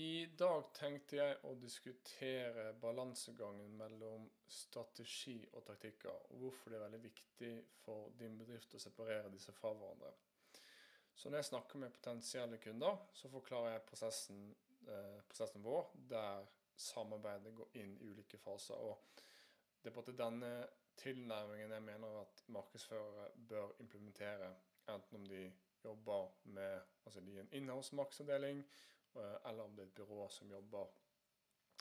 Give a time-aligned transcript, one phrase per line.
[0.00, 6.84] I dag tenkte jeg å diskutere balansegangen mellom strategi og taktikker, og hvorfor det er
[6.86, 7.50] veldig viktig
[7.82, 10.12] for din bedrift å separere disse fra hverandre.
[11.12, 14.44] Så når jeg snakker med potensielle kunder, så forklarer jeg prosessen,
[14.88, 16.46] eh, prosessen vår, der
[16.80, 18.80] samarbeidet går inn i ulike faser.
[18.80, 19.20] Og
[19.82, 20.52] det er på denne
[21.02, 24.54] tilnærmingen jeg mener at markedsførere bør implementere,
[24.88, 25.50] enten om de
[25.84, 28.64] jobber med altså de er en innholdsmarkedsavdeling,
[29.16, 30.90] eller om det er et byrå som jobber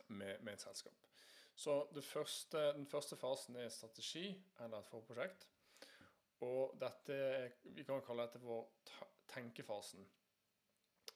[0.07, 1.07] med, med et selskap.
[1.55, 5.47] Så første, Den første fasen er strategi eller et forprosjekt.
[6.41, 8.69] Og dette, Vi kan kalle dette for
[9.27, 10.07] tenkefasen.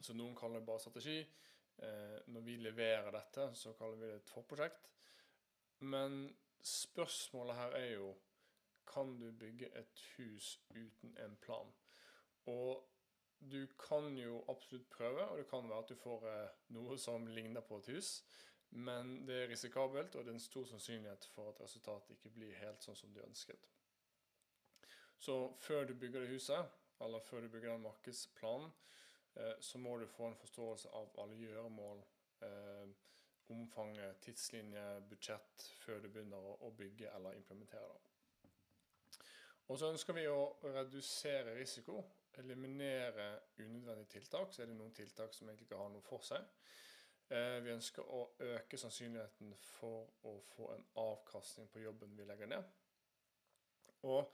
[0.01, 1.19] Så Noen kaller det bare strategi.
[1.77, 4.89] Eh, når vi leverer dette, så kaller vi det et forprosjekt.
[5.79, 8.13] Men spørsmålet her er jo
[8.93, 11.73] kan du bygge et hus uten en plan?
[12.45, 12.83] Og
[13.51, 17.27] du kan jo absolutt prøve, og det kan være at du får eh, noe som
[17.27, 18.11] ligner på et hus.
[18.69, 22.55] Men det er risikabelt, og det er en stor sannsynlighet for at resultatet ikke blir
[22.57, 23.67] helt sånn som du ønsket.
[25.21, 28.71] Så før du bygger det huset, eller før du bygger den markedsplanen,
[29.35, 32.01] eh, så må du få en forståelse av alle gjøremål,
[32.47, 32.89] eh,
[33.53, 38.01] omfanget, tidslinje, budsjett, før du begynner å bygge eller implementere det.
[39.67, 42.01] Og så ønsker vi å redusere risiko
[42.41, 43.27] eliminere
[43.59, 46.47] unødvendige tiltak, så er det noen tiltak som egentlig ikke har noe for seg.
[47.33, 52.51] Eh, vi ønsker å øke sannsynligheten for å få en avkastning på jobben vi legger
[52.51, 52.71] ned.
[54.09, 54.33] Og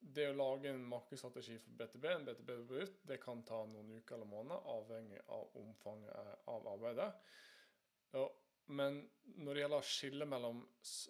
[0.00, 4.28] det å lage en markedsstrategi for BTB, en BTB-bedrift, det kan ta noen uker eller
[4.30, 7.08] måneder, avhengig av omfanget av arbeidet.
[8.76, 8.98] Men
[9.38, 10.60] når det gjelder å skille mellom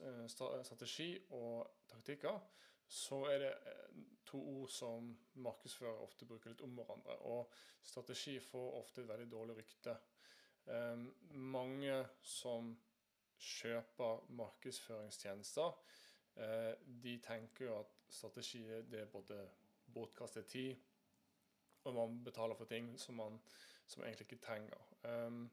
[0.05, 2.39] eh, strategi og taktikker,
[2.89, 5.11] så er det eh, to ord som
[5.43, 7.19] markedsfører ofte bruker litt om hverandre.
[7.31, 9.97] Og strategi får ofte et veldig dårlig rykte.
[10.67, 11.07] Um,
[11.55, 12.73] mange som
[13.39, 15.77] kjøper markedsføringstjenester,
[16.41, 16.73] uh,
[17.05, 19.39] de tenker jo at strategi det er både
[19.95, 20.75] bortkastet tid,
[21.87, 23.39] og man betaler for ting som man
[23.87, 24.83] som egentlig ikke trenger.
[25.07, 25.45] Um,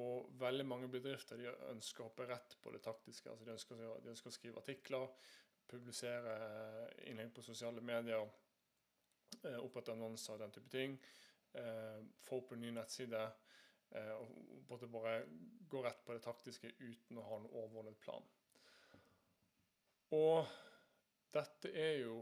[0.00, 3.28] og veldig mange bedrifter de ønsker å hoppe rett på det taktiske.
[3.28, 5.04] altså De ønsker, de ønsker å skrive artikler,
[5.68, 6.34] publisere
[7.08, 8.28] innlegg på sosiale medier,
[9.44, 10.98] eh, opprette annonser og den type ting.
[11.54, 13.30] Eh, få opp en ny nettside.
[13.92, 15.26] Og og bare
[15.68, 18.24] gå rett på det taktiske uten å ha en overordnet plan.
[20.16, 20.46] Og
[21.34, 22.14] dette er jo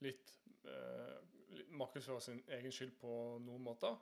[0.00, 0.32] litt,
[1.54, 3.12] litt markedsfører sin egen skyld på
[3.44, 3.94] noen måter.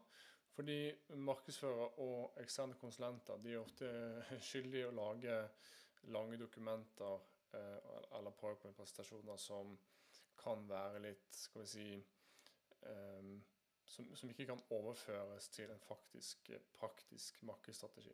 [0.57, 0.79] Fordi
[1.21, 3.93] markedsfører og eksterne konsulenter de er ofte
[4.49, 5.37] skyldige i å lage
[6.17, 9.73] lange dokumenter Eh, eller PowerPoint-presentasjoner som
[10.41, 11.87] kan være litt Skal vi si
[12.87, 13.41] um,
[13.91, 18.13] som, som, ikke kan overføres til en faktisk praktisk markedsstrategi.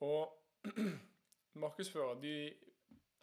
[0.00, 0.42] Og
[1.64, 2.56] markedsfører, de,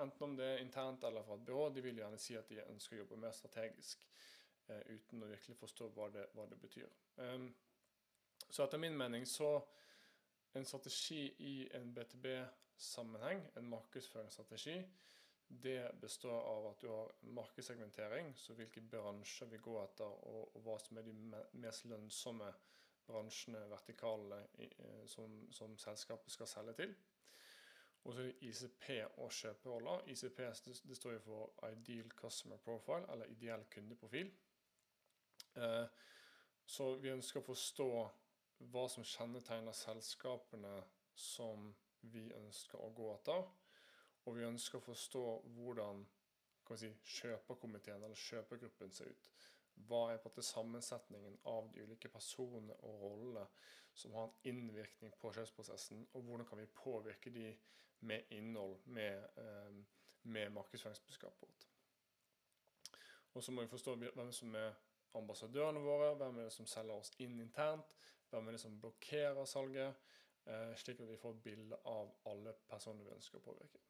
[0.02, 2.64] enten om det er internt eller fra et byrå, de vil gjerne si at de
[2.66, 4.08] ønsker å jobbe mer strategisk
[4.70, 6.90] uh, uten å virkelig forstå hva det, hva det betyr.
[7.22, 7.52] Um,
[8.50, 9.56] så etter min mening så
[10.56, 14.78] en strategi i en BTB-sammenheng, en markedsføringsstrategi,
[15.48, 20.64] det består av at du har markedssegmentering, så hvilke bransjer vi går etter, og, og
[20.66, 21.14] hva som er de
[21.62, 22.54] mest lønnsomme
[23.06, 26.96] bransjene, vertikale, eh, som, som selskapet skal selge til.
[28.04, 28.90] Og så er det ICP
[29.24, 30.08] og kjøperoller.
[30.12, 30.40] ICP
[30.88, 34.32] det står jo for Ideal Customer Profile, eller ideell kundeprofil.
[35.56, 35.86] Eh,
[36.66, 37.90] så vi ønsker å forstå
[38.72, 40.74] hva som kjennetegner selskapene
[41.16, 41.72] som
[42.14, 43.46] vi ønsker å gå etter.
[44.24, 45.24] Og vi ønsker å forstå
[45.58, 46.04] hvordan
[46.80, 49.30] si, kjøperkomiteen eller kjøpergruppen ser ut.
[49.88, 53.48] Hva er på en sammensetningen av de ulike personene og rollene
[53.94, 57.52] som har en innvirkning på kjøpsprosessen, og hvordan kan vi påvirke de
[58.04, 59.84] med innhold, med, eh,
[60.24, 61.68] med markedsføringsbudskapet vårt.
[63.34, 64.74] Og så må vi forstå hvem som er
[65.14, 67.96] ambassadørene våre, hvem er det som selger oss inn internt,
[68.34, 69.96] hvem er det som blokkerer salget,
[70.46, 73.82] eh, slik at vi får et bilde av alle personer vi ønsker å påvirke.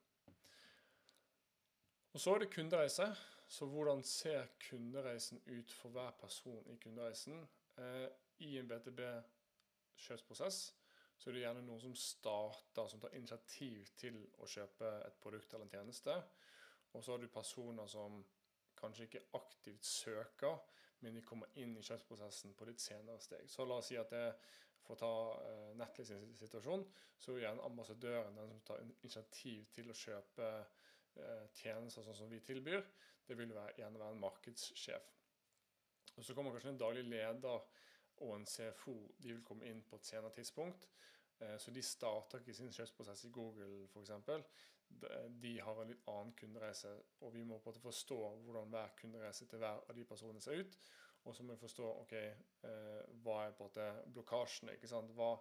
[2.13, 3.15] Og Så er det kundereise.
[3.47, 7.47] Så hvordan ser kundereisen ut for hver person i kundereisen?
[7.77, 8.07] Eh,
[8.39, 10.73] I en BTB-kjøpsprosess
[11.17, 15.53] så er det gjerne noen som starter, som tar initiativ til å kjøpe et produkt
[15.53, 16.15] eller en tjeneste.
[16.93, 18.23] Og så har du personer som
[18.77, 20.57] kanskje ikke aktivt søker,
[21.03, 23.45] men de kommer inn i kjøpsprosessen på litt senere steg.
[23.51, 24.13] Så la oss si at
[24.83, 26.83] for å ta uh, Netflix sin situasjon,
[27.19, 32.31] så er gjerne ambassadøren den som tar initiativ til å kjøpe uh, tjenester sånn som
[32.31, 32.83] vi tilbyr.
[33.23, 35.11] Det vil være, gjerne være en markedssjef.
[36.17, 37.63] Og Så kommer kanskje en daglig leder
[38.23, 40.89] og en CFO de vil komme inn på et senere tidspunkt.
[41.39, 44.11] Eh, så de starter ikke sin kjøpsprosess i Google f.eks.
[45.43, 46.91] De har en litt annen kundereise,
[47.21, 50.41] og vi må på en måte forstå hvordan hver kundereise til hver av de personene
[50.43, 50.77] ser ut.
[51.23, 54.75] Og så må vi forstå ok, eh, hva er på en måte blokkasjene.
[54.75, 55.13] ikke sant?
[55.15, 55.37] Hva,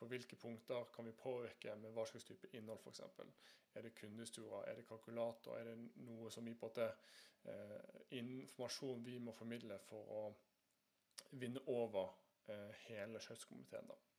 [0.00, 3.02] på hvilke punkter kan vi påvirke med hva slags type innhold f.eks.
[3.74, 6.88] Er det kundesturer, er det kalkulator, er det noe som vi på en måte
[7.44, 10.22] eh, Informasjon vi må formidle for å
[11.38, 12.10] vinne over
[12.48, 13.86] eh, hele kjøttskomiteen.
[13.92, 14.09] da.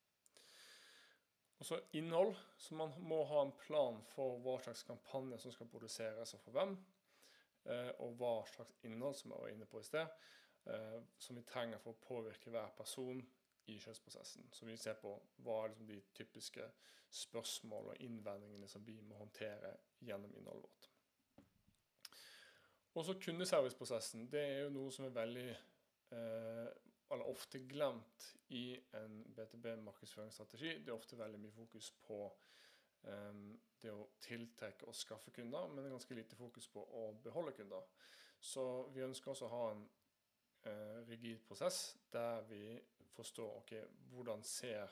[1.61, 2.35] Så innhold.
[2.57, 6.57] Så man må ha en plan for hva slags kampanje som skal produseres, og for
[6.57, 6.75] hvem.
[7.69, 10.07] Eh, og hva slags innhold, som jeg var inne på i sted,
[10.65, 13.21] eh, som vi trenger for å påvirke hver person
[13.69, 14.49] i kjøpsprosessen.
[14.51, 15.13] Så vi ser på
[15.45, 16.65] hva er liksom de typiske
[17.11, 20.89] spørsmål og innvendingene som vi må håndtere gjennom innholdet vårt.
[22.93, 24.25] Og så kundeserviceprosessen.
[24.31, 26.71] Det er jo noe som er veldig eh,
[27.11, 30.73] eller ofte glemt i en BTB-markedsføringsstrategi.
[30.79, 32.19] Det er ofte veldig mye fokus på
[33.03, 37.07] um, det å tiltrekke og skaffe kunder, men det er ganske lite fokus på å
[37.23, 37.87] beholde kunder.
[38.41, 39.83] Så vi ønsker også å ha en
[40.67, 42.63] uh, rigid prosess der vi
[43.15, 43.75] forstår ok,
[44.13, 44.87] hvordan ser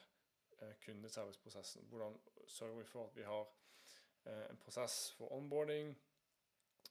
[0.62, 1.88] uh, kundeserviceprosessen.
[1.90, 5.96] Hvordan sørger vi for at vi har uh, en prosess for onboarding.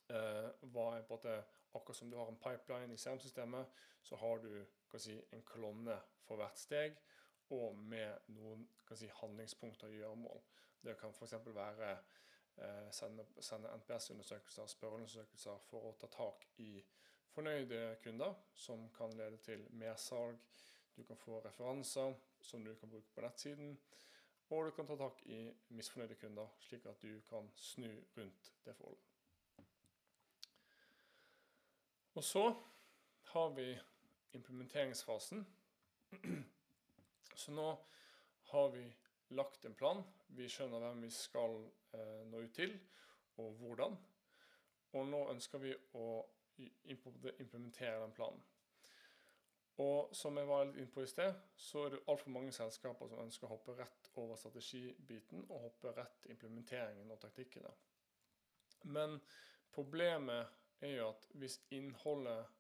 [0.08, 1.32] hva er på en måte
[1.76, 3.66] Akkurat som du har en pipeline i CRM-systemet,
[4.02, 4.64] så har du
[4.96, 6.96] si, en kolonne for hvert steg,
[7.50, 8.64] og med noen
[8.96, 10.40] si, handlingspunkter i gjøremål.
[10.84, 11.34] Det kan f.eks.
[11.46, 16.72] være eh, sende, sende NPS-undersøkelser, spørreundersøkelser for å ta tak i
[17.34, 20.40] fornøyde kunder, som kan lede til mersalg.
[20.96, 23.76] Du kan få referanser som du kan bruke på nettsiden.
[24.50, 25.42] Og du kan ta tak i
[25.76, 29.04] misfornøyde kunder, slik at du kan snu rundt det forholdet.
[32.14, 32.54] Og så
[33.22, 33.78] har vi
[34.36, 35.46] implementeringsfasen.
[37.34, 37.68] Så nå
[38.50, 38.84] har vi
[39.28, 40.02] lagt en plan.
[40.26, 41.60] Vi skjønner hvem vi skal
[41.94, 42.74] eh, nå ut til,
[43.38, 43.96] og hvordan.
[44.98, 46.08] Og nå ønsker vi å
[46.88, 48.40] implementere den planen.
[49.78, 53.10] Og som jeg var litt inne på i sted, så er det altfor mange selskaper
[53.10, 57.70] som ønsker å hoppe rett over strategibiten og hoppe rett til implementeringen og taktikkene.
[58.90, 59.20] Men
[59.74, 60.48] problemet
[60.82, 62.57] er jo at hvis innholdet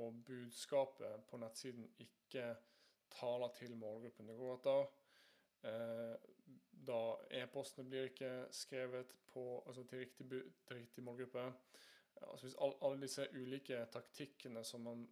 [0.00, 2.46] og budskapet på nettsiden ikke
[3.12, 4.86] taler til målgruppen det går etter,
[5.68, 6.14] eh,
[6.86, 7.00] da
[7.42, 10.28] e-postene blir ikke skrevet på, altså til, riktig,
[10.66, 11.52] til riktig målgruppe
[12.22, 15.06] altså Hvis all, alle disse ulike taktikkene som man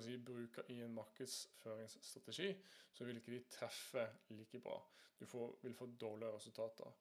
[0.00, 2.54] si, bruker i en markedsføringsstrategi,
[2.92, 4.78] så vil ikke de treffe like bra.
[5.20, 6.92] Du får, vil få dårligere resultater.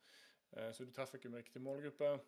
[0.51, 2.19] Eh, så du treffer ikke med riktig målgruppe.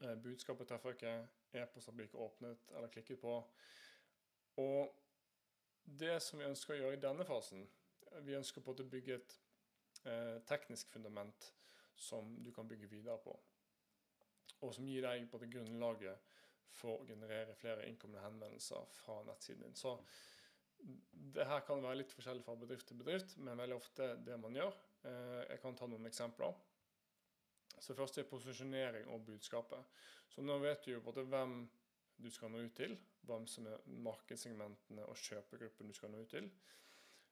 [0.00, 1.14] Eh, budskapet treffer ikke,
[1.56, 3.34] e-poster blir ikke åpnet eller klikket på.
[4.60, 4.94] Og
[5.86, 7.66] det som vi ønsker å gjøre i denne fasen,
[8.26, 9.36] vi ønsker på å bygge et
[10.04, 11.50] eh, teknisk fundament
[11.96, 13.34] som du kan bygge videre på.
[14.64, 16.32] Og som gir deg på det grunnlaget
[16.76, 19.76] for å generere flere innkommende henvendelser fra nettsiden din.
[19.78, 19.96] Så
[21.36, 24.56] det her kan være litt forskjellig fra bedrift til bedrift, men veldig ofte det man
[24.56, 24.74] gjør.
[25.08, 26.56] Eh, jeg kan ta noen eksempler.
[27.78, 29.98] Så først er posisjonering og budskapet.
[30.28, 31.58] Så nå vet du jo både hvem
[32.16, 32.96] du skal nå ut til,
[33.28, 36.48] hvem som er markedssegmentene og kjøpegruppen du skal nå ut til.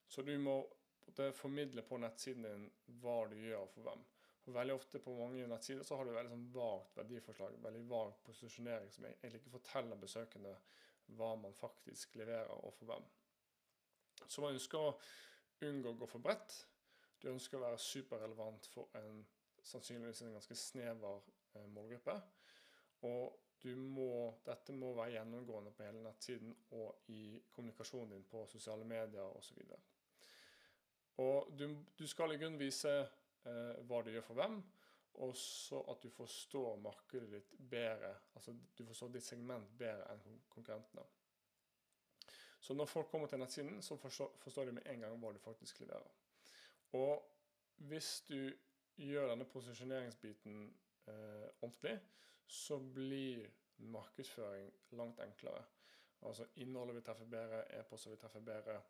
[0.08, 0.58] Så du må
[1.36, 2.68] formidle på nettsiden din
[3.00, 4.04] hva du gjør for hvem.
[4.44, 8.16] For Veldig ofte på mange nettsider så har du veldig sånn vagt verdiforslag, veldig vag
[8.26, 10.52] posisjonering som egentlig ikke forteller besøkende
[11.16, 13.06] hva man faktisk leverer og for hvem.
[14.28, 14.92] Så man ønsker å
[15.64, 16.58] unngå å gå for bredt.
[17.20, 19.22] Du ønsker å være superrelevant for en
[19.64, 22.18] sannsynligvis en ganske snever eh, målgruppe.
[23.08, 23.40] Og
[23.72, 29.36] må, dette må være gjennomgående på hele nettsiden og i kommunikasjonen din på sosiale medier
[29.38, 29.62] osv.
[31.58, 31.64] Du,
[31.98, 34.58] du skal i grunnen vise eh, hva du gjør for hvem,
[35.24, 38.14] og så at du forstår markedet ditt bedre.
[38.34, 41.06] Altså du forstår ditt segment bedre enn konkurrentene.
[42.64, 45.38] Så når folk kommer til nettsiden, så forstår, forstår de med en gang hva du
[45.38, 46.14] faktisk leverer.
[46.96, 47.22] Og
[47.76, 48.52] hvis du
[48.96, 50.58] gjør denne posisjoneringsbiten
[51.10, 51.98] eh, ordentlig,
[52.46, 53.46] så blir
[53.76, 55.64] markedsføring langt enklere.
[56.24, 58.80] Altså Innholdet vil treffe bedre, e-poster vil treffe bedre.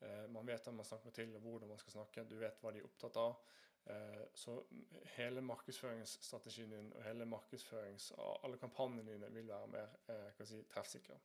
[0.00, 2.24] Eh, man vet hvem man snakker til, og hvordan man skal snakke.
[2.30, 3.36] Du vet hva de er opptatt av.
[3.84, 4.56] Eh, så
[5.16, 8.12] hele markedsføringsstrategien din og hele markedsførings,
[8.44, 11.18] alle kampanjene dine vil være mer eh, si, treffsikre.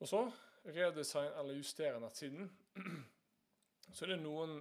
[0.00, 0.24] Og så
[0.64, 2.50] redesign eller justere nettsiden.
[3.94, 4.60] så er det noen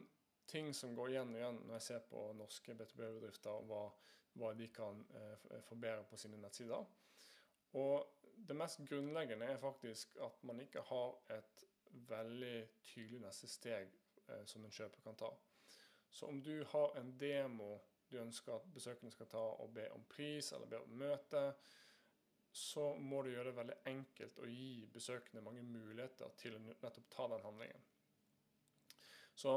[0.49, 3.83] ting som går igjen og igjen når jeg ser på norske B2B-bedrifter, og hva,
[4.41, 6.85] hva, de kan eh, forbedre på sine nettsider.
[7.79, 11.65] Og det mest grunnleggende er faktisk at man ikke har et
[12.09, 13.93] veldig tydelig neste steg
[14.27, 15.31] eh, som en kjøper kan ta.
[16.09, 17.77] Så om du har en demo
[18.09, 21.43] du ønsker at besøkende skal ta og be om pris eller be om møte,
[22.51, 27.11] så må du gjøre det veldig enkelt å gi besøkende mange muligheter til å nettopp
[27.13, 27.83] ta den handlingen.
[29.37, 29.53] Så,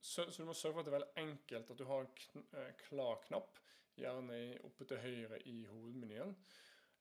[0.00, 2.46] så, så du må sørge for at det er veldig enkelt at du har en
[2.60, 3.58] eh, klar knapp,
[3.96, 4.38] gjerne
[4.68, 6.34] oppe til høyre i hovedmenyen.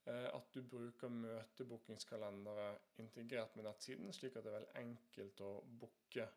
[0.06, 2.68] Eh, at du bruker møtebookingskalendere
[3.01, 5.51] integrert med nettsiden, slik at det er veldig enkelt å
[5.82, 6.27] booke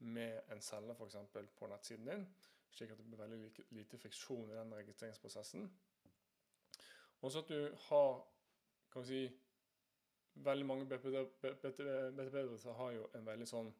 [0.00, 1.16] med en selger f.eks.
[1.58, 2.26] på nettsiden din,
[2.72, 5.68] slik at det blir veldig lite friksjon i den registreringsprosessen.
[7.20, 8.22] Og så at du har
[8.90, 9.38] kan vi si,
[10.40, 13.70] Veldig mange BTB-bedrifter har jo en veldig sånn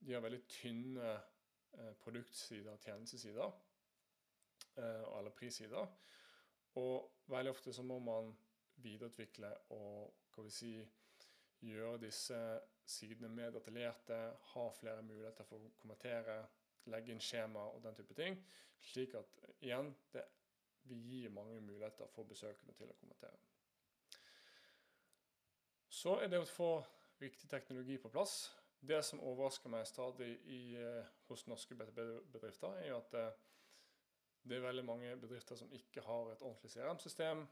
[0.00, 3.64] De har veldig tynne eh, produktsider og tjenestesider,
[4.78, 5.86] Og eller prissider.
[6.78, 8.30] Og veldig ofte så må man
[8.76, 10.72] videreutvikle og hva vi si,
[11.66, 12.38] gjøre disse
[12.88, 14.18] sidene mer detaljerte,
[14.52, 16.38] ha flere muligheter for å kommentere,
[16.88, 18.38] legge inn skjema og den type ting.
[18.78, 20.24] Slik at igjen, det,
[20.88, 23.40] vi gir mange muligheter for besøkende til å kommentere.
[25.90, 26.70] Så er det å få
[27.20, 28.44] riktig teknologi på plass.
[28.80, 33.30] Det som overrasker meg stadig i, eh, hos norske bedrifter, er jo at eh,
[34.48, 37.46] det er veldig mange bedrifter som ikke har et ordentlig CRM-system.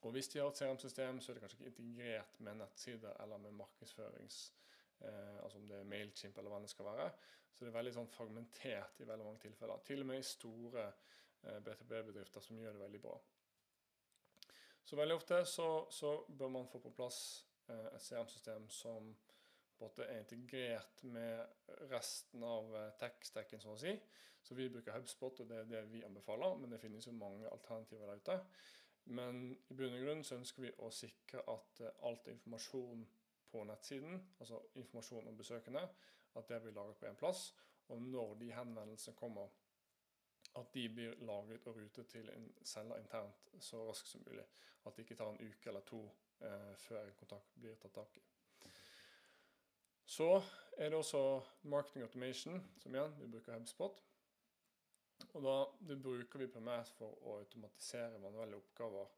[0.00, 3.36] Og hvis de har et CRM-system, så er det kanskje ikke integrert med nettsider eller
[3.36, 4.54] med markedsførings...
[5.00, 7.10] Eh, altså om det er Mailchimp eller hva det skal være.
[7.52, 9.82] Så det er veldig sånn fragmentert i veldig mange tilfeller.
[9.84, 13.14] Til og med i store eh, BTB-bedrifter som gjør det veldig bra.
[14.84, 17.18] Så veldig ofte så, så bør man få på plass
[17.68, 19.12] eh, et CRM-system som
[19.78, 21.46] både er integrert med
[21.90, 23.94] resten av eh, tech-stacken, så å si.
[24.44, 27.48] Så vi bruker HubSpot, og det er det vi anbefaler, men det finnes jo mange
[27.48, 28.38] alternativer der ute.
[29.04, 33.04] Men i bunn og grunn så ønsker vi å sikre at eh, alt informasjon
[33.50, 35.84] på nettsiden, altså informasjon om besøkende,
[36.34, 37.52] at det blir lagret på én plass.
[37.92, 39.52] Og når de henvendelsene kommer,
[40.58, 44.44] at de blir laget og rutet til en selger internt så raskt som mulig.
[44.86, 46.04] At det ikke tar en uke eller to
[46.40, 48.22] eh, før en kontakt blir tatt tak i.
[50.14, 50.42] Så
[50.76, 54.02] er det også marketing automation, som igjen vi bruker HubSpot.
[55.32, 55.54] Og da,
[55.88, 59.08] Det bruker vi primært for å automatisere manuelle oppgaver.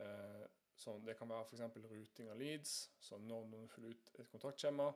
[0.00, 0.44] Eh,
[0.84, 1.76] sånn, det kan være f.eks.
[1.90, 2.72] ruting av leads.
[3.00, 4.86] så Når noen fyller ut et kontaktskjema,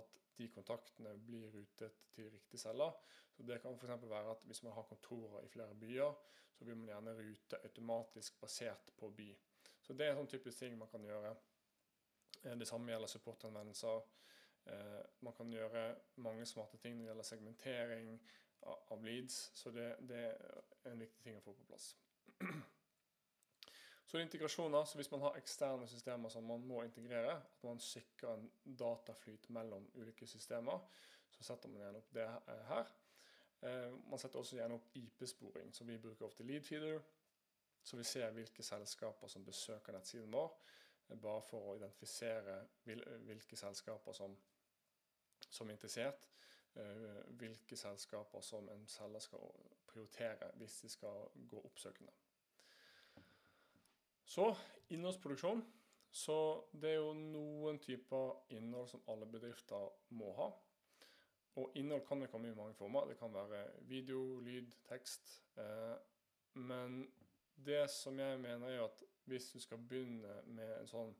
[0.00, 2.96] at de kontaktene blir rutet til riktig selger.
[3.36, 4.08] Så Det kan f.eks.
[4.10, 6.10] være at hvis man har kontorer i flere byer,
[6.58, 9.30] så vil man gjerne rute automatisk basert på by.
[9.82, 11.36] Så Det er en sånn typisk ting man kan gjøre.
[12.42, 14.02] Eh, det samme gjelder supportanvendelser.
[14.66, 18.12] Eh, man kan gjøre mange smarte ting når det gjelder segmentering
[18.62, 19.50] av leads.
[19.54, 20.22] Så det, det,
[20.84, 21.92] er en viktig ting å få på plass.
[24.12, 28.34] Så integrasjoner, så Hvis man har eksterne systemer som man må integrere, at man sikrer
[28.34, 30.82] en dataflyt mellom ulike systemer,
[31.30, 32.26] så setter man gjerne opp det
[32.68, 32.90] her.
[33.62, 37.00] Eh, man setter også gjerne opp IP-sporing, så vi bruker ofte Leadfeeder.
[37.82, 43.56] Så vi ser hvilke selskaper som besøker nettsiden vår, eh, bare for å identifisere hvilke
[43.56, 44.36] selskaper som,
[45.48, 46.28] som er interessert.
[46.74, 49.48] Eh, hvilke selskaper som en selger skal
[49.86, 52.12] prioritere hvis de skal gå oppsøkende.
[54.24, 54.54] Så
[54.88, 55.64] innholdsproduksjon.
[56.12, 56.36] Så
[56.72, 60.48] det er jo noen typer innhold som alle bedrifter må ha.
[61.60, 63.08] Og innhold kan jo komme i mange former.
[63.08, 65.42] Det kan være video, lyd, tekst.
[65.56, 65.96] Eh,
[66.54, 67.12] men
[67.56, 71.14] det som jeg mener, er at hvis du skal begynne med en sånn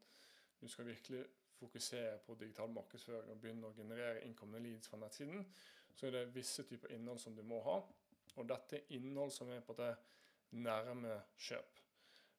[0.62, 1.24] Du skal virkelig
[1.58, 5.42] fokusere på digital markedsføring og begynne å generere innkommende leads fra nettsiden,
[5.94, 7.80] så er det visse typer innhold som du må ha.
[8.36, 9.90] Og dette er innhold som er på det
[10.58, 11.80] nærme kjøp.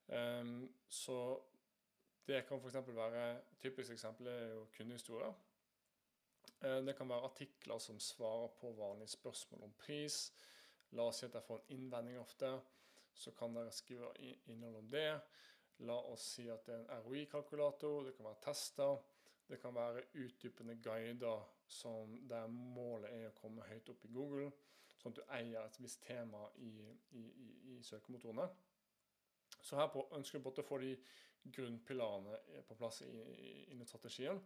[0.07, 1.17] Um, så
[2.27, 2.79] det kan f.eks.
[2.87, 3.25] være
[3.61, 5.35] Typisk eksempel er jo kundehistorier.
[6.63, 10.25] Uh, det kan være artikler som svarer på vanlige spørsmål om pris.
[10.93, 12.51] La oss si at jeg får en innvending ofte.
[13.13, 14.11] Så kan dere skrive
[14.49, 15.21] innhold om det.
[15.79, 18.03] La oss si at det er en ROI-kalkulator.
[18.05, 18.97] Det kan være tester.
[19.47, 21.49] Det kan være utdypende guider
[22.29, 24.51] der målet er å komme høyt opp i Google,
[24.99, 26.69] sånn at du eier et visst tema i,
[27.17, 28.45] i, i, i søkemotorene.
[29.63, 30.93] Så her på, ønsker vi å få de
[31.55, 34.39] grunnpilarene på plass innen strategien,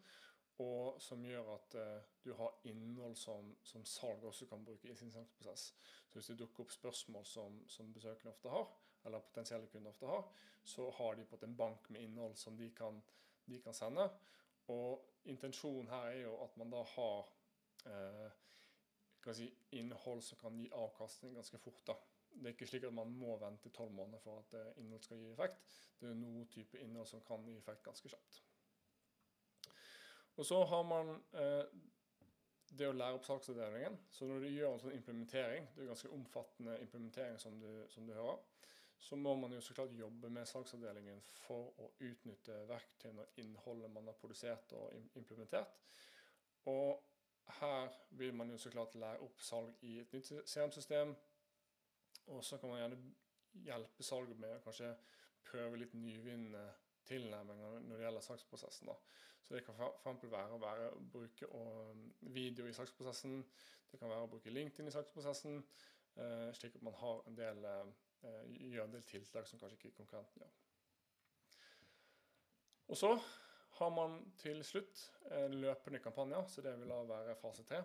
[0.64, 4.96] og som gjør at uh, du har innhold som, som, salg også kan bruke i
[4.98, 5.68] sin salgsprosess.
[6.10, 8.66] Så hvis det dukker opp spørsmål som, som besøkende ofte har,
[9.08, 10.26] eller potensielle kunder ofte har,
[10.68, 13.02] så har de på en bank med innhold som de kan,
[13.46, 14.10] de kan sende.
[14.68, 17.32] Og intensjonen her er jo at man da har
[17.88, 21.84] eh, si, innhold som kan gi avkastning ganske fort.
[21.88, 21.96] da.
[22.30, 25.24] Det er ikke slik at man må vente tolv måneder for at eh, innhold skal
[25.24, 25.80] gi effekt.
[26.00, 28.42] Det er noe type innhold som kan gi effekt ganske kjapt.
[30.38, 31.64] Og så har man eh,
[32.78, 33.98] det å lære opp salgsavdelingen.
[34.12, 38.06] Så når du gjør en sånn implementering, det er ganske omfattende implementering som du, som
[38.08, 38.44] du hører,
[39.00, 43.92] så må man jo så klart jobbe med salgsavdelingen for å utnytte verktøyene og innholdet
[43.94, 45.78] man har produsert og implementert.
[46.68, 47.04] Og
[47.60, 51.14] her vil man jo så klart lære opp salg i et nytt CM-system.
[52.28, 53.00] Og så kan man gjerne
[53.68, 54.92] hjelpe salget med å kanskje
[55.48, 56.66] prøve litt nyvinnende
[57.08, 58.92] tilnærminger når det gjelder salgsprosessen.
[59.48, 60.26] Så det kan f.eks.
[60.32, 62.02] være å være, bruke um,
[62.36, 63.40] video i salgsprosessen.
[63.88, 65.62] Det kan være å bruke LinkedIn i salgsprosessen,
[66.20, 67.64] eh, slik at man har en del,
[68.24, 70.56] eh, gjør en del tiltak som kanskje ikke konkurrenten gjør.
[72.88, 73.14] Og så
[73.78, 75.02] har man til slutt
[75.52, 77.82] løpende kampanjer, så det vil da være fase tre.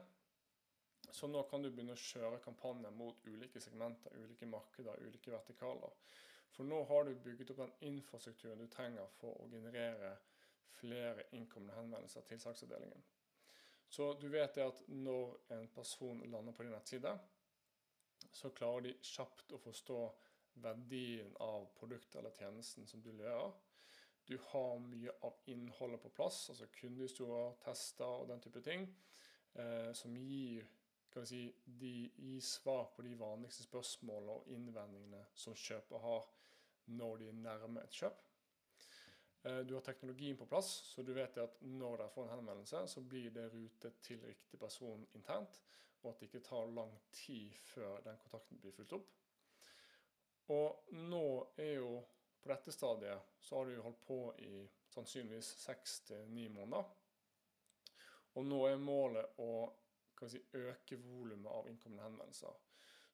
[1.10, 5.96] Så nå kan du begynne å kjøre kampanjer mot ulike segmenter, ulike markeder, ulike vertikaler.
[6.52, 10.14] For nå har du bygget opp den infrastrukturen du trenger for å generere
[10.78, 13.04] flere innkomne henvendelser til saksavdelingen.
[13.92, 17.12] Så du vet det at når en person lander på din nettside,
[18.32, 19.98] så klarer de kjapt å forstå
[20.64, 23.52] verdien av produktet eller tjenesten som du leverer.
[24.24, 28.86] Du har mye av innholdet på plass, altså kundehistorier, tester og den type ting,
[29.54, 30.68] eh, som gir
[31.26, 36.28] si, de gir svar på de vanligste spørsmålene og innvendingene som kjøper har
[36.86, 38.22] når de er nærme et kjøp.
[39.44, 42.86] Eh, du har teknologien på plass, så du vet at når de får en henvendelse,
[42.88, 45.60] så blir det rutet til riktig person internt,
[46.02, 49.12] og at det ikke tar lang tid før den kontakten blir fulgt opp.
[50.52, 51.26] Og nå
[51.62, 52.00] er jo
[52.42, 56.88] på dette stadiet så har du jo holdt på i sannsynligvis seks til ni måneder.
[58.34, 59.52] Og nå er målet å
[60.26, 62.58] si, øke volumet av innkommende henvendelser.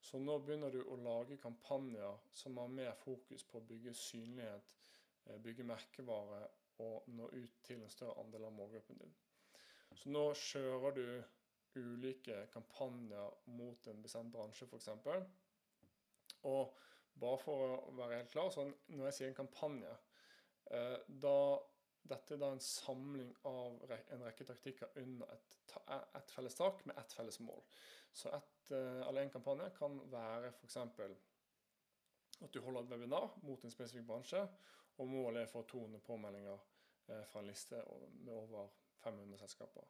[0.01, 4.75] Så nå begynner du å lage kampanjer som har mer fokus på å bygge synlighet,
[5.25, 6.47] eh, bygge merkevare
[6.79, 9.15] og nå ut til en større andel av målgruppen din.
[9.93, 11.23] Så nå kjører du
[11.75, 14.89] ulike kampanjer mot en bestemt bransje, f.eks.
[16.49, 16.77] Og
[17.19, 19.91] bare for å være helt klar, så når jeg sier en kampanje,
[20.71, 21.37] eh, da
[22.09, 25.57] dette er da en samling av en rekke taktikker under et,
[26.17, 27.59] et felles tak med ett felles mål.
[28.15, 30.77] Så et, eh, eller en kampanje kan være f.eks.
[32.39, 34.41] at du holder et webinar mot en spesifikk bransje,
[34.99, 36.57] og målet er å få 200 påmeldinger
[37.09, 37.83] eh, fra en liste
[38.23, 38.71] med over
[39.03, 39.85] 500 selskaper.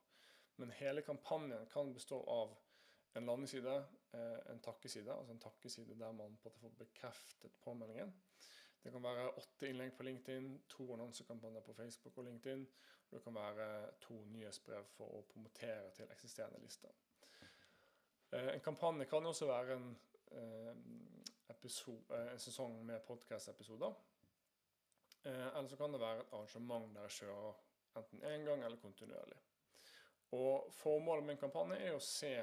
[0.60, 2.58] Men hele kampanjen kan bestå av
[3.14, 3.76] en landingsside,
[4.12, 8.14] eh, en takkeside, altså en takkeside der man får bekreftet påmeldingen.
[8.84, 12.68] Det kan være åtte innlegg på LinkedIn, to annonsekampanjer på Facebook og LinkedIn.
[13.10, 16.92] Og det kan være to nyhetsbrev for å promotere til eksisterende lister.
[18.32, 19.98] Eh, en kampanje kan også være en,
[20.32, 20.76] eh,
[21.50, 23.94] episode, en sesong med podkast-episoder.
[25.24, 27.54] Eller så kan det være et arrangement der jeg kjører
[27.96, 29.40] enten én gang eller kontinuerlig.
[30.38, 32.34] Og Formålet med en kampanje er å se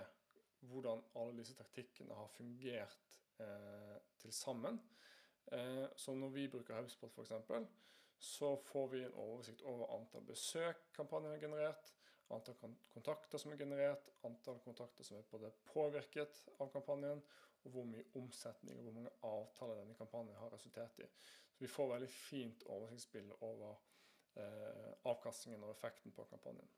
[0.67, 4.81] hvordan alle disse taktikkene har fungert eh, til sammen.
[5.53, 7.69] Eh, så når vi bruker HubSpot f.eks.,
[8.19, 11.93] så får vi en oversikt over antall besøk kampanjen har generert,
[12.33, 12.57] antall
[12.95, 17.21] kontakter som er generert, antall kontakter som er både påvirket av kampanjen,
[17.67, 21.07] og hvor mye omsetning og hvor mange avtaler denne kampanjen har resultert i.
[21.53, 23.77] Så Vi får veldig fint oversiktsbilde over
[24.41, 26.69] eh, avkastningen og effekten på kampanjen.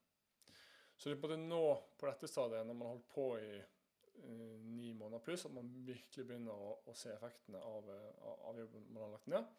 [0.99, 1.63] Så det er på det nå
[1.99, 5.71] på dette stadiet, når man har holdt på i uh, ni måneder pluss, at man
[5.87, 9.53] virkelig begynner å, å se effektene av, uh, av, jobben man har lagt ned.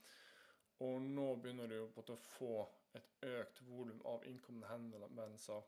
[0.84, 2.54] Og nå begynner du på å få
[2.96, 5.64] et økt volum av innkommende henvendelser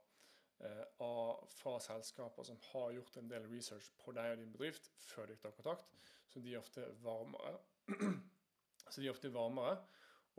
[0.66, 5.32] uh, fra selskaper som har gjort en del research på deg og din bedrift før
[5.32, 5.96] de tar kontakt.
[6.32, 7.60] Så de er ofte varmere.
[8.92, 9.80] så de er ofte varmere,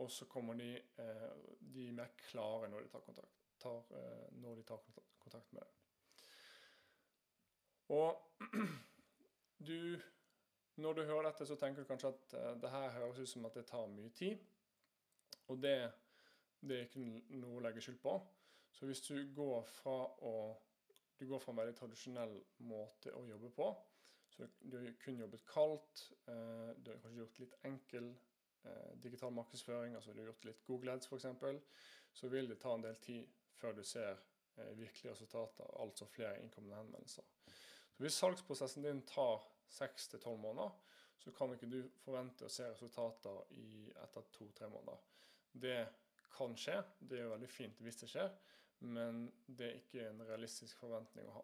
[0.01, 4.27] og så kommer de, eh, de er mer klare når de tar kontakt, tar, eh,
[4.43, 4.81] når de tar
[5.23, 5.71] kontakt med deg.
[7.97, 8.09] Og
[9.67, 9.99] du
[10.75, 13.53] Når du hører dette, så tenker du kanskje at det her høres ut som at
[13.53, 14.39] det tar mye tid.
[15.53, 15.91] Og det,
[16.61, 17.03] det er ikke
[17.37, 18.15] noe å legge skyld på.
[18.73, 20.33] Så hvis du går fra å
[21.19, 22.33] du går fra en veldig tradisjonell
[22.67, 23.67] måte å jobbe på,
[24.33, 28.09] så du har kun jobbet kaldt, eh, du har kanskje gjort litt enkel
[28.65, 32.73] eh, digital markedsføring, altså du har gjort litt Google Ads f.eks., så vil det ta
[32.73, 34.11] en del tid før du ser
[34.57, 37.23] eh, virkelige resultater, altså flere innkommende henvendelser.
[37.93, 40.69] Så Hvis salgsprosessen din tar 6-12 måneder,
[41.17, 44.99] så kan ikke du forvente å se resultater i etter to-tre måneder.
[45.53, 45.77] Det
[46.33, 48.33] kan skje, det er jo veldig fint hvis det skjer,
[48.83, 51.43] men det er ikke en realistisk forventning å ha.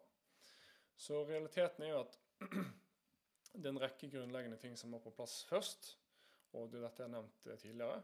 [1.00, 2.18] Så realiteten er jo at
[3.54, 5.94] det er en rekke grunnleggende ting som må på plass først,
[6.52, 8.02] og det er dette jeg har nevnt tidligere.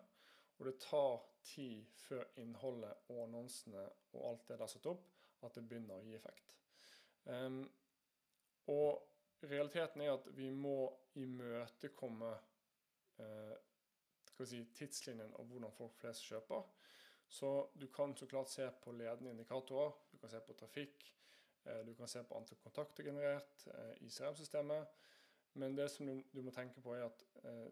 [0.59, 3.83] Og det tar tid før innholdet og annonsene
[4.17, 5.05] og alt det der satt opp,
[5.45, 6.55] at det begynner å gi effekt.
[7.27, 7.63] Um,
[8.73, 10.89] og realiteten er at vi må
[11.21, 12.31] imøtekomme
[13.21, 13.57] uh,
[14.39, 16.65] si, tidslinjen av hvordan folk flest kjøper.
[17.29, 21.09] Så du kan så klart se på ledende indikatorer, du kan se på trafikk,
[21.67, 25.03] uh, du kan se på antall kontakter generert uh, i CRM-systemet.
[25.57, 27.23] Men det som du, du, må tenke på, er at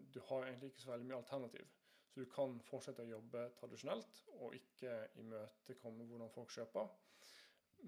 [0.09, 1.67] du har egentlig ikke så veldig mye alternativ.
[2.15, 6.85] Så du kan fortsette å jobbe tradisjonelt og ikke imøtekomme hvordan folk kjøper.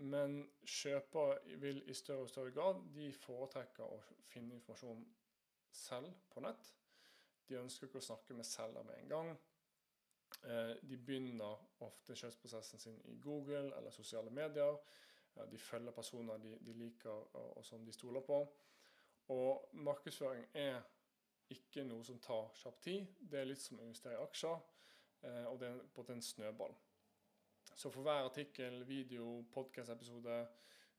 [0.04, 5.06] Men kjøper vil i større og større grad de foretrekker å finne informasjon
[5.72, 6.74] selv på nett.
[7.48, 9.32] De ønsker ikke å snakke med selger med en gang.
[10.44, 14.76] Eh, de begynner ofte kjøpsprosessen sin i Google eller sosiale medier.
[15.48, 18.44] De følger personer de, liker og som de stoler på.
[19.32, 20.82] Og markedsføring er
[21.54, 23.14] ikke noe som tar kjapp tid.
[23.20, 24.58] Det er litt som å investere i aksjer,
[25.28, 26.76] eh, og det er på en snøball.
[27.78, 30.40] Så for hver artikkel, video, podkast-episode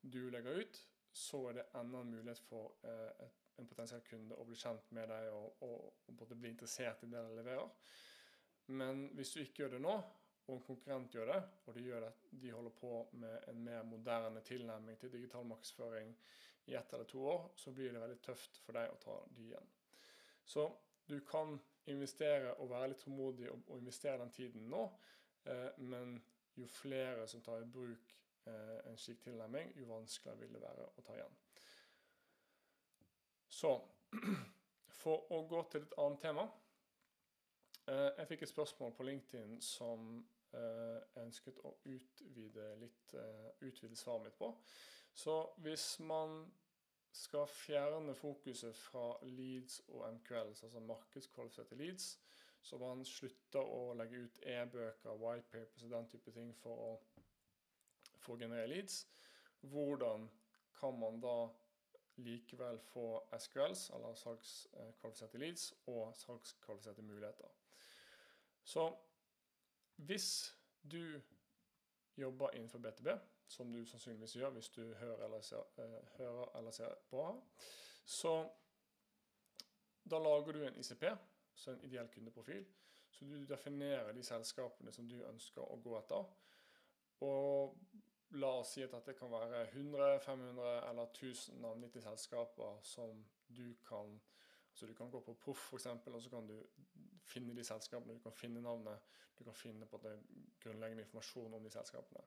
[0.01, 0.81] du legger ut,
[1.13, 3.27] så er det enda en mulighet for eh,
[3.59, 7.25] en potensiell kunde å bli kjent med deg og, og, og bli interessert i det
[7.27, 7.73] du leverer.
[8.79, 9.97] Men hvis du ikke gjør det nå,
[10.49, 12.13] og en konkurrent gjør det, og de, gjør det,
[12.45, 16.15] de holder på med en mer moderne tilnærming til digital markedsføring
[16.69, 19.51] i ett eller to år, så blir det veldig tøft for deg å ta de
[19.51, 19.75] igjen.
[20.49, 20.65] Så
[21.09, 21.59] du kan
[21.89, 24.85] investere og være litt tålmodig og, og investere den tiden nå,
[25.45, 26.17] eh, men
[26.57, 28.15] jo flere som tar i bruk
[28.49, 31.37] eh, en slik tilnærming, jo vanskeligere vil det være å ta igjen.
[33.49, 33.75] Så
[35.03, 36.49] for å gå til et annet tema.
[37.89, 40.09] Eh, jeg fikk et spørsmål på LinkedIn som
[40.53, 44.53] eh, jeg ønsket å utvide litt eh, utvide svaret mitt på.
[45.15, 46.43] Så hvis man
[47.19, 52.19] skal fjerne fokuset fra leads og MQLs, altså markedskvalifiserte leads,
[52.63, 56.91] så man slutter å legge ut e-bøker, whitepapers og den type ting for å,
[58.19, 59.01] for å generere leads.
[59.61, 60.29] Hvordan
[60.79, 61.49] kan man da
[62.23, 63.07] likevel få
[63.39, 67.51] SQLs, eller salgskvalifiserte leads, og salgskvalifiserte muligheter?
[68.63, 68.91] Så
[70.07, 71.21] hvis du
[72.17, 73.11] jobber innenfor BTB,
[73.49, 77.25] som du sannsynligvis gjør hvis du hører eller ser, uh, hører eller ser på.
[78.05, 78.35] Så
[80.11, 81.05] da lager du en ICP,
[81.55, 82.67] så en ideell kundeprofil.
[83.11, 86.29] Så du definerer de selskapene som du ønsker å gå etter.
[87.27, 87.79] Og
[88.39, 93.75] la oss si at dette kan være 100, 500 eller 1000 navngitte selskaper som du
[93.89, 94.21] kan
[94.79, 96.63] så Du kan gå på Proff f.eks., og så kan du
[97.27, 98.15] finne de selskapene.
[98.15, 99.01] Du kan finne navnet,
[99.39, 100.13] du kan finne på det
[100.61, 102.23] grunnleggende informasjon om de selskapene.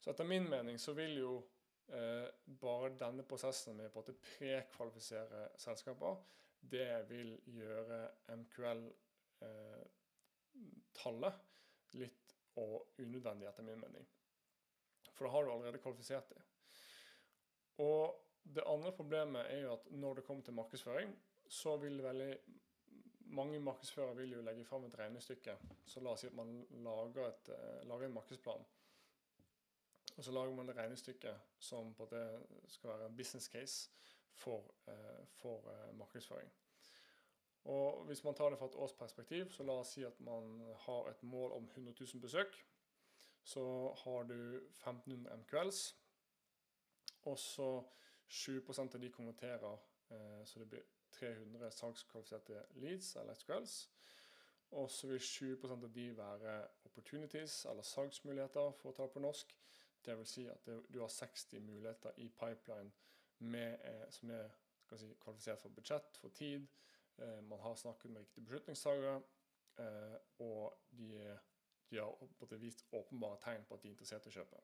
[0.00, 1.46] Så etter min mening så vil jo
[1.92, 6.16] eh, bare denne prosessen med å prekvalifisere selskaper,
[6.60, 11.40] det vil gjøre MQL-tallet eh,
[12.00, 14.06] litt og unødvendig, etter min mening.
[15.12, 16.42] For da har du allerede kvalifisert dem.
[17.84, 18.02] Og
[18.42, 21.10] det andre problemet er jo at når det kommer til markedsføring,
[21.48, 22.32] så vil veldig
[23.36, 25.54] mange markedsførere legge fram et regnestykke.
[25.86, 28.64] Så la oss si at man lager, et, eh, lager en markedsplan
[30.16, 32.24] og så lager man det regnestykket som på det
[32.68, 33.90] skal være en business case
[34.34, 36.50] for, eh, for eh, markedsføring.
[37.64, 41.08] Og Hvis man tar det fra et årsperspektiv, så la oss si at man har
[41.10, 42.64] et mål om 100 000 besøk.
[43.42, 45.96] Så har du 1500 MQLs,
[47.22, 47.82] og så
[48.28, 49.78] 7% av de konverterer,
[50.10, 53.90] eh, så det blir 300 salgskvalifiserte leads eller SQLs.
[54.70, 59.22] Og så vil 20% av de være opportunities, eller salgsmuligheter, for å ta det på
[59.24, 59.56] norsk.
[60.04, 62.92] Det vil si at det, du har 60 muligheter i pipeline
[63.38, 64.48] med, eh, som er
[64.96, 66.66] si, kvalifisert for budsjett, for tid.
[67.18, 69.22] Eh, man har snakket med riktige beslutningstagere,
[69.78, 71.38] eh, og de,
[71.90, 74.62] de har vist åpenbare tegn på at de er interessert i å kjøpe.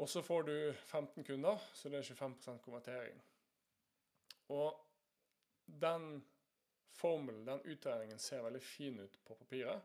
[0.00, 3.22] Og så får du 15 kunder, så det er 25% konvertering.
[4.48, 4.86] Og
[5.66, 6.24] den
[6.90, 9.82] formelen, den utregningen, ser veldig fin ut på papiret.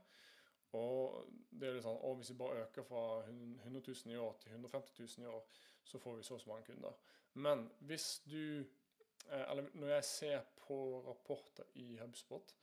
[0.75, 4.33] Og det er litt sånn, og Hvis vi bare øker fra 100 000 i år
[4.41, 5.45] til 150 000 i år,
[5.83, 6.97] så får vi så og så mange kunder.
[7.33, 12.55] Men hvis du eh, Eller når jeg ser på rapporter i HubSpot,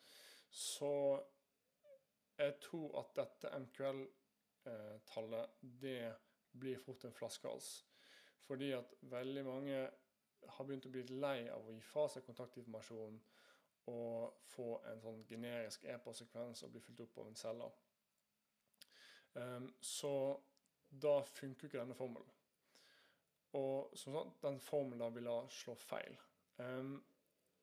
[0.51, 1.22] så
[2.38, 6.14] jeg tror at dette MQL-tallet det
[6.53, 7.87] blir fort en flaskehals.
[8.46, 9.90] Fordi at veldig mange
[10.48, 13.20] har begynt å bli lei av å gi fra seg kontaktinformasjon
[13.92, 17.79] og få en sånn generisk e-postsekvens og bli fulgt opp av en selger.
[19.35, 20.40] Um, så
[21.03, 22.29] da funker ikke denne formelen.
[23.57, 26.18] Og som sagt, den formelen da slå feil.
[26.59, 26.99] Um,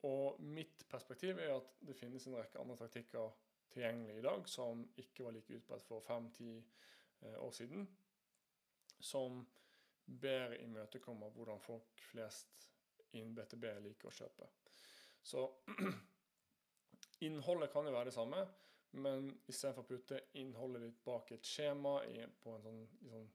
[0.08, 3.34] og mitt perspektiv er at det finnes en rekke andre taktikker
[3.74, 6.54] tilgjengelig i dag, som ikke var like utbredt for fem-ti
[7.38, 7.90] år siden.
[9.00, 9.44] Som
[10.22, 12.68] bedre imøtekommer hvordan folk flest
[13.12, 14.48] innen BTB liker å kjøpe.
[15.24, 15.44] Så
[17.28, 18.46] innholdet kan jo være det samme,
[18.92, 22.80] men istedenfor å putte innholdet ditt bak et skjema i, på en sånn,
[23.12, 23.28] sånn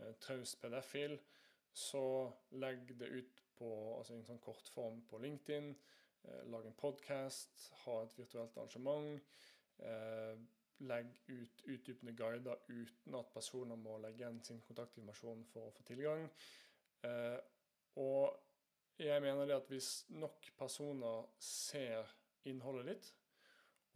[0.00, 1.16] eh, traus PDF-fil,
[1.72, 2.04] så
[2.60, 5.70] legg det ut på altså en sånn kortform på LinkedIn.
[6.22, 9.22] Eh, lag en podkast, ha et virtuelt arrangement.
[9.78, 10.34] Eh,
[10.80, 15.84] legg ut utdypende guider uten at personer må legge igjen sin kontaktinformasjon for å få
[15.88, 16.28] tilgang.
[17.04, 17.38] Eh,
[18.00, 18.36] og
[19.00, 22.08] jeg mener det at hvis nok personer ser
[22.48, 23.12] innholdet ditt,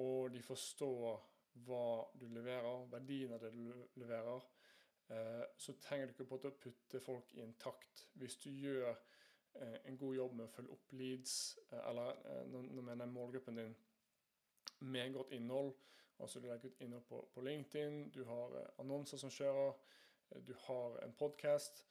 [0.02, 1.22] og de forstår
[1.66, 4.46] hva du leverer, verdien av det du leverer,
[5.08, 8.08] eh, så trenger du ikke på å putte folk i en takt.
[8.18, 11.36] Hvis du gjør eh, en god jobb med å følge opp leads,
[11.70, 13.76] eh, eller nå mener jeg målgruppen din,
[14.80, 15.72] med godt innhold,
[16.18, 19.72] altså du legger ut innhold på, LinkedIn, du har annonser som kjører,
[20.42, 21.84] du har en podkast,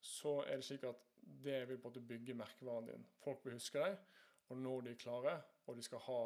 [0.00, 3.04] så er det slik at det vil på en måte bygge merkevaren din.
[3.20, 3.98] Folk vil huske deg,
[4.48, 5.34] og når de er klare,
[5.66, 6.22] og de skal ha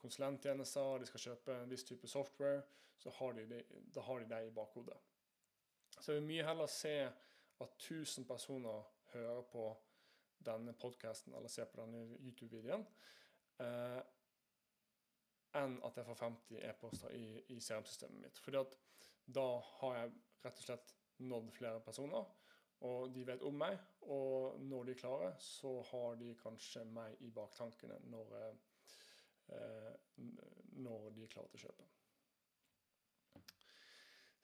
[0.00, 2.62] konsulenttjenester, de skal kjøpe en viss type software,
[3.00, 4.96] så har de det, da har de det i bakhodet.
[6.00, 6.94] Så jeg vil mye heller se
[7.60, 9.66] at 1000 personer hører på
[10.46, 12.86] denne podkasten eller ser på denne YouTube-videoen,
[13.60, 14.00] eh,
[15.60, 18.38] enn at jeg får 50 e-poster i, i CRM-systemet mitt.
[18.40, 18.76] Fordi at
[19.26, 19.46] da
[19.80, 20.12] har jeg
[20.44, 22.30] rett og slett nådd flere personer,
[22.88, 23.76] og de vet om meg.
[24.08, 28.69] Og når de er klare, så har de kanskje meg i baktankene når, jeg Eh,
[30.80, 31.88] når de er klare til å kjøpe.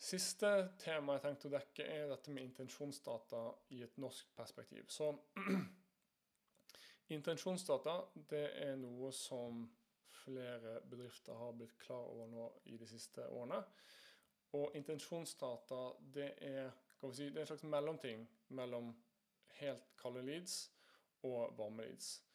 [0.06, 3.40] Siste tema jeg tenkte å dekke, er dette med intensjonsdata
[3.74, 4.84] i et norsk perspektiv.
[4.92, 5.08] Så
[7.16, 7.96] intensjonsdata
[8.30, 9.64] det er noe som
[10.26, 13.62] flere bedrifter har blitt klar over nå i de siste årene.
[14.56, 15.80] Og intensjonsdata
[16.14, 16.70] det er,
[17.10, 18.22] si, det er en slags mellomting
[18.54, 18.92] mellom
[19.60, 20.66] helt kalde leads
[21.26, 22.25] og varme leads.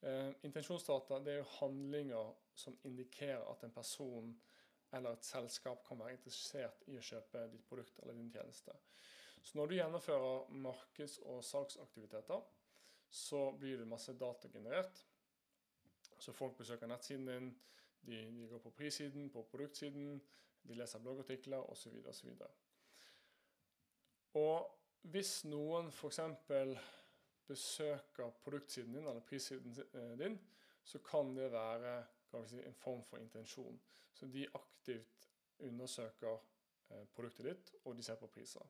[0.00, 4.30] Eh, intensjonsdata det er jo handlinger som indikerer at en person
[4.94, 8.72] eller et selskap kan være interessert i å kjøpe ditt produkt eller din tjeneste.
[9.42, 12.40] Så når du gjennomfører markeds- og salgsaktiviteter,
[13.10, 15.04] så blir det masse data generert.
[16.18, 17.50] Så folk besøker nettsiden din,
[18.00, 20.22] de, de går på prissiden, på produktsiden,
[20.68, 21.92] de leser bloggartikler osv.
[22.06, 22.32] osv.
[24.34, 26.20] Og hvis noen f.eks
[27.48, 30.38] besøker produktsiden din eller prissiden eh, din,
[30.84, 32.04] så kan det være
[32.46, 33.80] si, en form for intensjon.
[34.12, 36.36] Så de aktivt undersøker
[36.90, 38.66] eh, produktet ditt, og de ser på priser.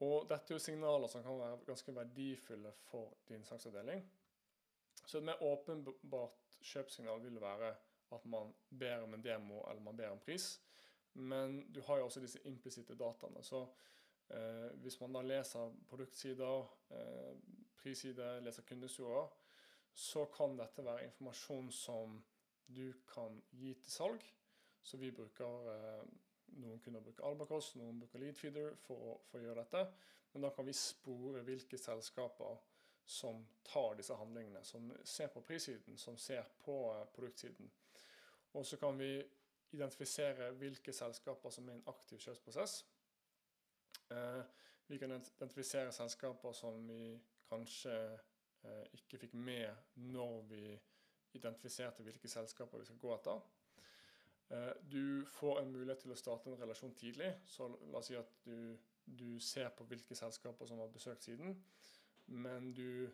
[0.00, 4.04] Og dette er jo signaler som kan være ganske verdifulle for din saksavdeling.
[5.06, 7.74] Så et mer åpenbart kjøpsignal vil være
[8.14, 10.60] at man ber om en demo eller man ber om pris.
[11.12, 13.42] Men du har jo også disse implisitte dataene.
[13.42, 13.66] Så
[14.30, 17.36] Eh, hvis man da leser produktsider, eh,
[17.76, 19.28] prissider, leser kundehistorier,
[19.92, 22.24] så kan dette være informasjon som
[22.66, 24.24] du kan gi til salg.
[24.82, 26.08] Så vi bruker eh,
[26.48, 29.82] Noen kunder bruker Albacross, noen bruker Leadfeeder for for å gjøre dette.
[30.32, 32.56] Men da kan vi spore hvilke selskaper
[33.04, 34.64] som tar disse handlingene.
[34.64, 36.78] Som ser på prissiden, som ser på
[37.12, 37.70] produktsiden.
[38.52, 39.22] Og så kan vi
[39.76, 42.80] identifisere hvilke selskaper som er i en aktiv kjøpsprosess.
[44.10, 44.42] Eh,
[44.86, 47.18] vi kan identifisere selskaper som vi
[47.48, 47.94] kanskje
[48.64, 50.62] eh, ikke fikk med når vi
[51.36, 53.42] identifiserte hvilke selskaper vi skal gå etter.
[54.48, 57.34] Eh, du får en mulighet til å starte en relasjon tidlig.
[57.46, 61.58] Så la oss si at du, du ser på hvilke selskaper som har besøkt siden.
[62.26, 63.08] Men du,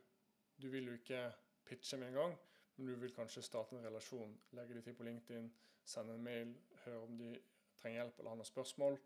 [0.62, 1.26] du vil jo ikke
[1.66, 2.36] pitche med en gang.
[2.76, 5.50] Men du vil kanskje starte en relasjon, legge de til på LinkedIn,
[5.86, 6.54] sende en mail,
[6.84, 7.36] høre om de
[7.78, 8.98] trenger hjelp eller har noen spørsmål.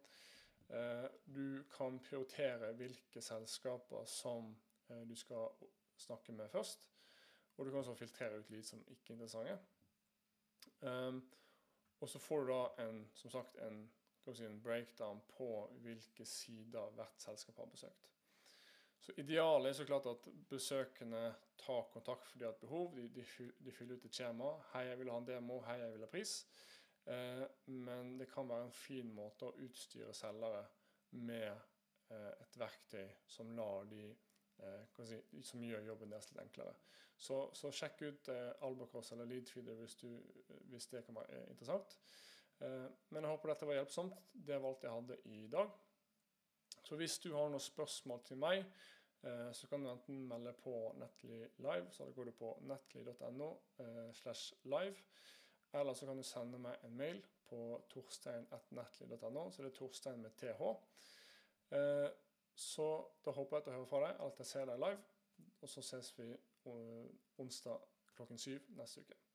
[0.69, 4.53] Eh, du kan prioritere hvilke selskaper som
[4.91, 5.49] eh, du skal
[5.97, 6.91] snakke med først.
[7.57, 9.59] Og du kan også filtrere ut lyd som ikke er interessante.
[10.81, 11.23] Um,
[12.01, 13.81] og så får du da en, som sagt, en,
[14.35, 15.49] si, en, breakdown på
[15.83, 18.13] hvilke sider hvert selskap har besøkt.
[19.01, 22.95] Så Idealet er så klart at besøkende tar kontakt fordi de har et behov.
[22.97, 23.25] De, de,
[23.65, 24.53] de fyller ut et skjema.
[24.73, 25.61] 'Hei, jeg vil ha en demo.
[25.61, 26.47] Hei, jeg vil ha pris.'
[27.05, 30.65] Eh, men det kan være en fin måte å utstyre selgere
[31.17, 36.75] med eh, et verktøy som lar de eh, som gjør jobben deres litt enklere.
[37.19, 38.29] Så, så sjekk ut
[38.63, 40.11] Albacross eller Leadfeeder hvis, du,
[40.71, 41.97] hvis det kan være interessant.
[42.61, 44.21] Men jeg håper dette var hjelpsomt.
[44.31, 45.73] Det var alt jeg hadde i dag.
[46.87, 48.63] Så hvis du har noen spørsmål til meg,
[49.19, 53.51] så kan du enten melde på Netly Live, så går du på netly.no
[54.15, 54.95] slash live.
[55.73, 57.61] Eller så kan du sende meg en mail på
[57.93, 60.65] torstein.nettly.no, så det er Torstein med th.
[61.77, 62.09] Eh,
[62.55, 62.89] så
[63.25, 65.05] da håper jeg at jeg hører fra deg, at jeg ser deg live.
[65.61, 66.29] Og så ses vi
[67.39, 67.79] onsdag
[68.17, 69.28] klokken syv neste uke.